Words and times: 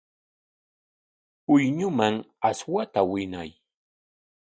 Puyñuman 1.45 2.15
aswata 2.49 3.01
winay. 3.11 3.51